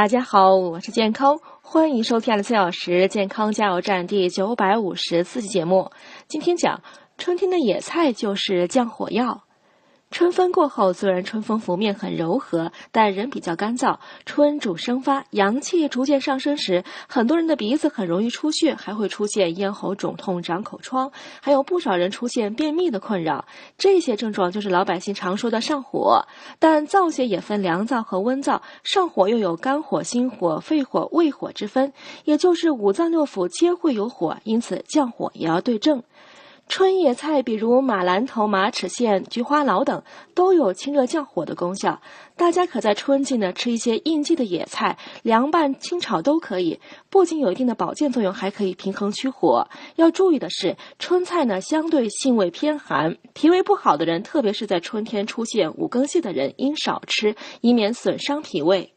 [0.00, 5.90] 大家好，我是健康，欢迎收听二十四小时健康加油站第九百五十四期节目。
[6.26, 6.80] 今天讲
[7.18, 9.42] 春天的野菜就是降火药。
[10.10, 13.96] 春分过后，虽然春风拂面很柔和，但仍比较干燥。
[14.26, 23.46] 春主生发，阳气逐渐上升时，很多人的鼻子很容易出血，还会出现咽喉肿痛、长口疮，还有不少人出现便秘的困扰。
[23.78, 26.26] 这些症状就是老百姓常说的上火。
[26.58, 31.92] 但燥邪也分凉燥和温燥，上火又有肝火、心火、肺火、胃火之分，
[32.24, 36.02] 也就是五脏六腑皆会有火，因此降火也要对症。
[36.70, 40.04] 春野菜，比如马兰头、马齿苋、菊花脑等，
[40.36, 42.00] 都有清热降火的功效。
[42.36, 46.78] 大家可在春季呢吃一些应季的野菜，凉拌、清炒都可以。
[47.10, 49.66] 不仅有一定的保健作用，还可以平衡驱火。
[49.96, 58.94] 要注意的是，春菜呢相对性味偏寒，脾胃不好的人，特别是在春天出现五更泻的人，应少吃，以免损伤脾胃。